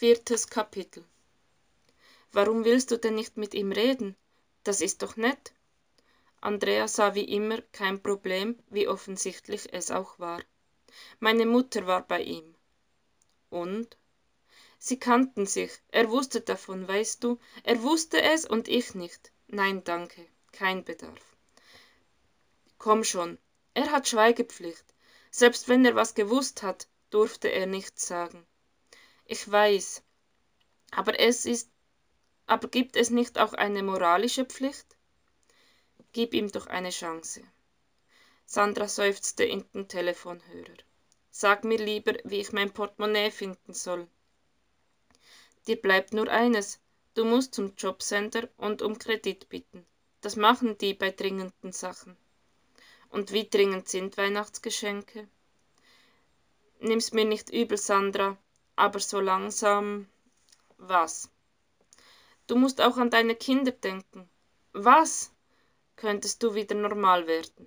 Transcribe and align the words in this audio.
Viertes 0.00 0.46
Kapitel 0.46 1.04
Warum 2.30 2.64
willst 2.64 2.92
du 2.92 2.98
denn 2.98 3.16
nicht 3.16 3.36
mit 3.36 3.52
ihm 3.52 3.72
reden? 3.72 4.14
Das 4.62 4.80
ist 4.80 5.02
doch 5.02 5.16
nett. 5.16 5.52
Andrea 6.40 6.86
sah 6.86 7.16
wie 7.16 7.24
immer 7.24 7.60
kein 7.72 8.00
Problem, 8.00 8.56
wie 8.70 8.86
offensichtlich 8.86 9.72
es 9.72 9.90
auch 9.90 10.20
war. 10.20 10.40
Meine 11.18 11.46
Mutter 11.46 11.88
war 11.88 12.06
bei 12.06 12.22
ihm. 12.22 12.54
Und? 13.50 13.96
Sie 14.78 15.00
kannten 15.00 15.46
sich, 15.46 15.72
er 15.88 16.08
wusste 16.10 16.42
davon, 16.42 16.86
weißt 16.86 17.24
du, 17.24 17.40
er 17.64 17.82
wusste 17.82 18.22
es 18.22 18.44
und 18.44 18.68
ich 18.68 18.94
nicht. 18.94 19.32
Nein, 19.48 19.82
danke, 19.82 20.24
kein 20.52 20.84
Bedarf. 20.84 21.36
Komm 22.78 23.02
schon, 23.02 23.36
er 23.74 23.90
hat 23.90 24.06
Schweigepflicht. 24.06 24.94
Selbst 25.32 25.66
wenn 25.66 25.84
er 25.84 25.96
was 25.96 26.14
gewusst 26.14 26.62
hat, 26.62 26.86
durfte 27.10 27.48
er 27.48 27.66
nichts 27.66 28.06
sagen. 28.06 28.46
Ich 29.30 29.50
weiß, 29.50 30.02
aber 30.90 31.20
es 31.20 31.44
ist, 31.44 31.70
aber 32.46 32.68
gibt 32.68 32.96
es 32.96 33.10
nicht 33.10 33.38
auch 33.38 33.52
eine 33.52 33.82
moralische 33.82 34.46
Pflicht? 34.46 34.96
Gib 36.12 36.32
ihm 36.32 36.50
doch 36.50 36.66
eine 36.66 36.88
Chance. 36.88 37.42
Sandra 38.46 38.88
seufzte 38.88 39.44
in 39.44 39.66
den 39.74 39.86
Telefonhörer. 39.86 40.78
Sag 41.30 41.64
mir 41.64 41.76
lieber, 41.76 42.14
wie 42.24 42.40
ich 42.40 42.52
mein 42.52 42.72
Portemonnaie 42.72 43.30
finden 43.30 43.74
soll. 43.74 44.08
Dir 45.66 45.76
bleibt 45.76 46.14
nur 46.14 46.30
eines. 46.30 46.80
Du 47.12 47.26
musst 47.26 47.54
zum 47.54 47.74
Jobcenter 47.76 48.48
und 48.56 48.80
um 48.80 48.98
Kredit 48.98 49.50
bitten. 49.50 49.84
Das 50.22 50.36
machen 50.36 50.78
die 50.78 50.94
bei 50.94 51.10
dringenden 51.10 51.72
Sachen. 51.72 52.16
Und 53.10 53.32
wie 53.32 53.46
dringend 53.46 53.90
sind 53.90 54.16
Weihnachtsgeschenke? 54.16 55.28
Nimm's 56.80 57.12
mir 57.12 57.26
nicht 57.26 57.50
übel, 57.50 57.76
Sandra, 57.76 58.38
aber 58.78 59.00
so 59.00 59.20
langsam. 59.20 60.08
Was? 60.76 61.30
Du 62.46 62.56
musst 62.56 62.80
auch 62.80 62.96
an 62.96 63.10
deine 63.10 63.34
Kinder 63.34 63.72
denken. 63.72 64.30
Was? 64.72 65.32
Könntest 65.96 66.42
du 66.42 66.54
wieder 66.54 66.76
normal 66.76 67.26
werden? 67.26 67.66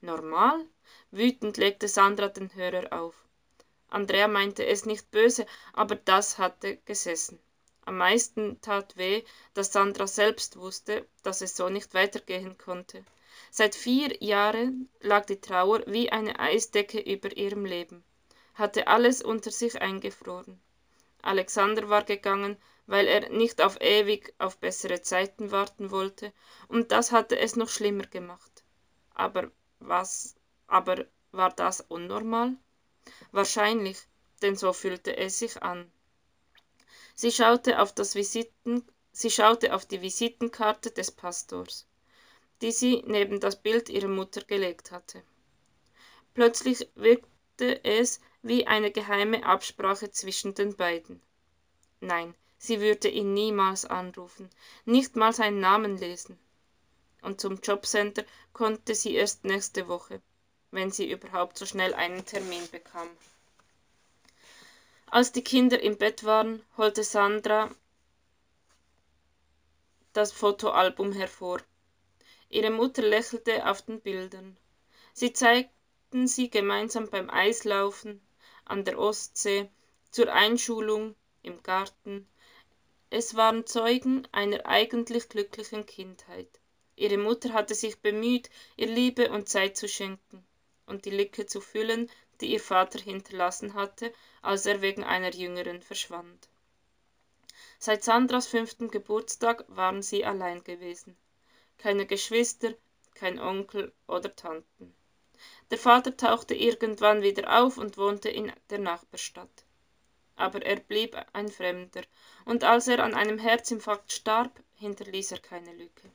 Normal? 0.00 0.66
Wütend 1.12 1.56
legte 1.56 1.86
Sandra 1.86 2.28
den 2.28 2.52
Hörer 2.54 2.92
auf. 2.92 3.14
Andrea 3.88 4.26
meinte 4.26 4.66
es 4.66 4.86
nicht 4.86 5.10
böse, 5.12 5.46
aber 5.72 5.94
das 5.94 6.36
hatte 6.38 6.78
gesessen. 6.78 7.38
Am 7.86 7.96
meisten 7.98 8.60
tat 8.60 8.96
weh, 8.96 9.22
dass 9.54 9.72
Sandra 9.72 10.08
selbst 10.08 10.56
wusste, 10.56 11.06
dass 11.22 11.42
es 11.42 11.54
so 11.54 11.68
nicht 11.68 11.94
weitergehen 11.94 12.58
konnte. 12.58 13.04
Seit 13.50 13.76
vier 13.76 14.20
Jahren 14.22 14.88
lag 15.00 15.26
die 15.26 15.40
Trauer 15.40 15.84
wie 15.86 16.10
eine 16.10 16.40
Eisdecke 16.40 16.98
über 16.98 17.36
ihrem 17.36 17.64
Leben, 17.64 18.02
hatte 18.54 18.86
alles 18.86 19.22
unter 19.22 19.50
sich 19.50 19.80
eingefroren. 19.80 20.60
Alexander 21.22 21.88
war 21.88 22.04
gegangen, 22.04 22.56
weil 22.86 23.06
er 23.06 23.30
nicht 23.30 23.62
auf 23.62 23.80
ewig 23.80 24.34
auf 24.38 24.58
bessere 24.58 25.00
Zeiten 25.02 25.50
warten 25.50 25.90
wollte, 25.90 26.32
und 26.68 26.92
das 26.92 27.12
hatte 27.12 27.38
es 27.38 27.56
noch 27.56 27.68
schlimmer 27.68 28.06
gemacht. 28.06 28.62
Aber 29.14 29.50
was, 29.80 30.36
aber 30.66 31.06
war 31.32 31.50
das 31.50 31.80
unnormal? 31.80 32.56
Wahrscheinlich, 33.32 33.98
denn 34.42 34.56
so 34.56 34.72
fühlte 34.72 35.16
es 35.16 35.38
sich 35.38 35.62
an. 35.62 35.90
Sie 37.14 37.32
schaute 37.32 37.80
auf, 37.80 37.92
das 37.94 38.14
Visiten, 38.14 38.84
sie 39.12 39.30
schaute 39.30 39.74
auf 39.74 39.86
die 39.86 40.02
Visitenkarte 40.02 40.90
des 40.90 41.10
Pastors, 41.10 41.86
die 42.60 42.72
sie 42.72 43.02
neben 43.06 43.40
das 43.40 43.60
Bild 43.60 43.88
ihrer 43.88 44.08
Mutter 44.08 44.42
gelegt 44.42 44.90
hatte. 44.90 45.22
Plötzlich 46.34 46.88
wirkte 46.96 47.84
es 47.84 48.20
wie 48.44 48.66
eine 48.68 48.92
geheime 48.92 49.44
Absprache 49.44 50.12
zwischen 50.12 50.54
den 50.54 50.76
beiden. 50.76 51.20
Nein, 52.00 52.34
sie 52.56 52.80
würde 52.80 53.08
ihn 53.08 53.34
niemals 53.34 53.84
anrufen, 53.84 54.48
nicht 54.84 55.16
mal 55.16 55.32
seinen 55.32 55.58
Namen 55.58 55.98
lesen. 55.98 56.38
Und 57.22 57.40
zum 57.40 57.60
Jobcenter 57.60 58.24
konnte 58.52 58.94
sie 58.94 59.14
erst 59.16 59.44
nächste 59.44 59.88
Woche 59.88 60.20
wenn 60.74 60.90
sie 60.90 61.08
überhaupt 61.10 61.56
so 61.56 61.66
schnell 61.66 61.94
einen 61.94 62.26
Termin 62.26 62.68
bekam. 62.70 63.08
Als 65.06 65.30
die 65.30 65.44
Kinder 65.44 65.80
im 65.80 65.96
Bett 65.96 66.24
waren, 66.24 66.64
holte 66.76 67.04
Sandra 67.04 67.70
das 70.12 70.32
Fotoalbum 70.32 71.12
hervor. 71.12 71.60
Ihre 72.48 72.70
Mutter 72.70 73.02
lächelte 73.02 73.68
auf 73.68 73.82
den 73.82 74.00
Bildern. 74.00 74.56
Sie 75.12 75.32
zeigten 75.32 76.26
sie 76.26 76.50
gemeinsam 76.50 77.08
beim 77.08 77.30
Eislaufen, 77.30 78.20
an 78.64 78.84
der 78.84 78.98
Ostsee, 78.98 79.68
zur 80.10 80.32
Einschulung, 80.32 81.14
im 81.42 81.62
Garten. 81.62 82.28
Es 83.10 83.34
waren 83.34 83.66
Zeugen 83.66 84.26
einer 84.32 84.66
eigentlich 84.66 85.28
glücklichen 85.28 85.86
Kindheit. 85.86 86.48
Ihre 86.96 87.18
Mutter 87.18 87.52
hatte 87.52 87.74
sich 87.74 88.00
bemüht, 88.00 88.50
ihr 88.76 88.86
Liebe 88.86 89.30
und 89.30 89.48
Zeit 89.48 89.76
zu 89.76 89.88
schenken 89.88 90.44
und 90.86 91.04
die 91.04 91.10
Lücke 91.10 91.46
zu 91.46 91.60
füllen, 91.60 92.10
die 92.40 92.52
ihr 92.52 92.60
Vater 92.60 93.00
hinterlassen 93.00 93.74
hatte, 93.74 94.12
als 94.42 94.66
er 94.66 94.80
wegen 94.80 95.04
einer 95.04 95.32
Jüngeren 95.32 95.82
verschwand. 95.82 96.48
Seit 97.78 98.04
Sandras 98.04 98.46
fünften 98.46 98.90
Geburtstag 98.90 99.64
waren 99.68 100.02
sie 100.02 100.24
allein 100.24 100.64
gewesen. 100.64 101.16
Keine 101.78 102.06
Geschwister, 102.06 102.74
kein 103.14 103.38
Onkel 103.38 103.92
oder 104.06 104.34
Tanten. 104.34 104.94
Der 105.70 105.78
Vater 105.78 106.16
tauchte 106.16 106.54
irgendwann 106.54 107.22
wieder 107.22 107.60
auf 107.60 107.78
und 107.78 107.98
wohnte 107.98 108.28
in 108.28 108.52
der 108.70 108.78
Nachbarstadt. 108.78 109.64
Aber 110.36 110.62
er 110.62 110.76
blieb 110.80 111.16
ein 111.32 111.48
Fremder, 111.48 112.02
und 112.44 112.64
als 112.64 112.88
er 112.88 113.02
an 113.02 113.14
einem 113.14 113.38
Herzinfarkt 113.38 114.12
starb, 114.12 114.60
hinterließ 114.76 115.32
er 115.32 115.38
keine 115.38 115.72
Lücke. 115.72 116.10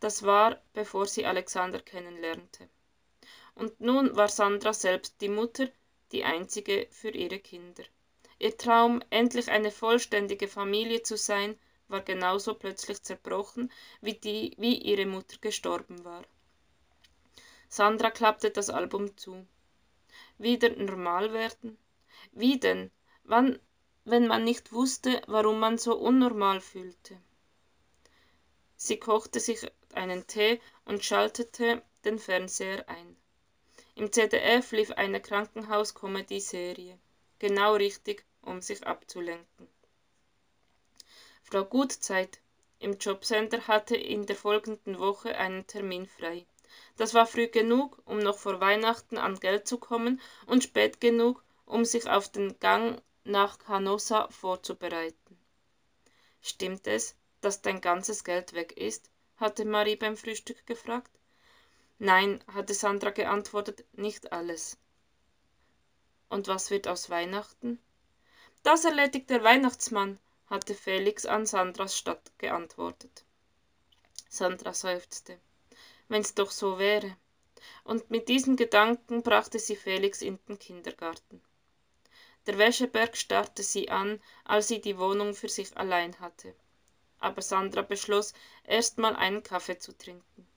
Das 0.00 0.22
war, 0.22 0.62
bevor 0.72 1.06
sie 1.06 1.26
Alexander 1.26 1.80
kennenlernte. 1.80 2.68
Und 3.54 3.80
nun 3.80 4.16
war 4.16 4.28
Sandra 4.28 4.72
selbst 4.72 5.20
die 5.20 5.28
Mutter, 5.28 5.68
die 6.12 6.24
einzige 6.24 6.88
für 6.90 7.10
ihre 7.10 7.38
Kinder. 7.38 7.84
Ihr 8.38 8.56
Traum, 8.56 9.02
endlich 9.10 9.50
eine 9.50 9.70
vollständige 9.70 10.48
Familie 10.48 11.02
zu 11.02 11.16
sein, 11.18 11.58
war 11.88 12.00
genauso 12.00 12.54
plötzlich 12.54 13.02
zerbrochen, 13.02 13.70
wie, 14.00 14.14
die, 14.14 14.54
wie 14.56 14.76
ihre 14.76 15.04
Mutter 15.04 15.36
gestorben 15.40 16.04
war. 16.04 16.24
Sandra 17.72 18.10
klappte 18.10 18.50
das 18.50 18.68
Album 18.68 19.16
zu. 19.16 19.46
Wieder 20.38 20.70
normal 20.70 21.32
werden? 21.32 21.78
Wie 22.32 22.58
denn? 22.58 22.90
Wann, 23.22 23.60
wenn 24.04 24.26
man 24.26 24.42
nicht 24.42 24.72
wusste, 24.72 25.22
warum 25.28 25.60
man 25.60 25.78
so 25.78 25.96
unnormal 25.96 26.60
fühlte? 26.60 27.16
Sie 28.74 28.98
kochte 28.98 29.38
sich 29.38 29.70
einen 29.94 30.26
Tee 30.26 30.60
und 30.84 31.04
schaltete 31.04 31.82
den 32.04 32.18
Fernseher 32.18 32.88
ein. 32.88 33.16
Im 33.94 34.10
ZDF 34.10 34.72
lief 34.72 34.90
eine 34.90 35.20
Krankenhaus-Comedy-Serie. 35.20 36.98
Genau 37.38 37.74
richtig, 37.74 38.24
um 38.42 38.62
sich 38.62 38.84
abzulenken. 38.84 39.68
Frau 41.44 41.64
Gutzeit 41.64 42.40
im 42.80 42.98
Jobcenter 42.98 43.68
hatte 43.68 43.94
in 43.96 44.26
der 44.26 44.34
folgenden 44.34 44.98
Woche 44.98 45.36
einen 45.36 45.68
Termin 45.68 46.06
frei. 46.06 46.46
Das 46.96 47.14
war 47.14 47.26
früh 47.26 47.48
genug, 47.48 48.00
um 48.04 48.18
noch 48.18 48.38
vor 48.38 48.60
Weihnachten 48.60 49.18
an 49.18 49.40
Geld 49.40 49.66
zu 49.66 49.78
kommen 49.78 50.20
und 50.46 50.64
spät 50.64 51.00
genug, 51.00 51.42
um 51.66 51.84
sich 51.84 52.08
auf 52.08 52.28
den 52.28 52.58
Gang 52.60 53.00
nach 53.24 53.58
Canossa 53.58 54.28
vorzubereiten. 54.28 55.38
Stimmt 56.42 56.86
es, 56.86 57.14
dass 57.40 57.62
dein 57.62 57.80
ganzes 57.80 58.24
Geld 58.24 58.52
weg 58.52 58.76
ist? 58.76 59.10
hatte 59.36 59.64
Marie 59.64 59.96
beim 59.96 60.16
Frühstück 60.16 60.66
gefragt. 60.66 61.10
Nein, 61.98 62.42
hatte 62.52 62.74
Sandra 62.74 63.10
geantwortet, 63.10 63.84
nicht 63.92 64.32
alles. 64.32 64.78
Und 66.28 66.48
was 66.48 66.70
wird 66.70 66.86
aus 66.88 67.10
Weihnachten? 67.10 67.78
Das 68.62 68.84
erledigt 68.84 69.30
der 69.30 69.42
Weihnachtsmann, 69.42 70.18
hatte 70.48 70.74
Felix 70.74 71.24
an 71.24 71.46
Sandras 71.46 71.96
Stadt 71.96 72.32
geantwortet. 72.38 73.24
Sandra 74.28 74.74
seufzte. 74.74 75.38
Wenn's 76.10 76.34
doch 76.34 76.50
so 76.50 76.80
wäre. 76.80 77.16
Und 77.84 78.10
mit 78.10 78.28
diesen 78.28 78.56
Gedanken 78.56 79.22
brachte 79.22 79.60
sie 79.60 79.76
Felix 79.76 80.22
in 80.22 80.40
den 80.48 80.58
Kindergarten. 80.58 81.40
Der 82.46 82.58
Wäscheberg 82.58 83.16
starrte 83.16 83.62
sie 83.62 83.90
an, 83.90 84.20
als 84.44 84.66
sie 84.66 84.80
die 84.80 84.98
Wohnung 84.98 85.34
für 85.34 85.48
sich 85.48 85.76
allein 85.76 86.18
hatte. 86.18 86.52
Aber 87.20 87.42
Sandra 87.42 87.82
beschloss, 87.82 88.34
erst 88.64 88.98
mal 88.98 89.14
einen 89.14 89.44
Kaffee 89.44 89.78
zu 89.78 89.96
trinken. 89.96 90.48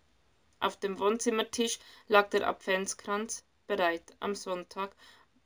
Auf 0.60 0.78
dem 0.78 0.98
Wohnzimmertisch 0.98 1.78
lag 2.08 2.32
der 2.32 2.48
Adventskranz, 2.48 3.44
bereit, 3.68 4.16
am 4.20 4.34
Sonntag, 4.34 4.96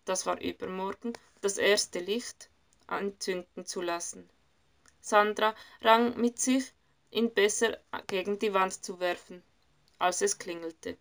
das 0.06 0.26
war 0.26 0.40
übermorgen, 0.40 1.12
das 1.42 1.58
erste 1.58 2.00
Licht 2.00 2.50
anzünden 2.86 3.66
zu 3.66 3.82
lassen. 3.82 4.30
Sandra 5.02 5.54
rang 5.82 6.16
mit 6.16 6.40
sich, 6.40 6.72
ihn 7.12 7.34
besser 7.34 7.78
gegen 8.08 8.40
die 8.40 8.54
Wand 8.54 8.86
zu 8.86 9.02
werfen, 9.02 9.44
als 10.00 10.22
es 10.22 10.38
klingelte. 10.38 10.98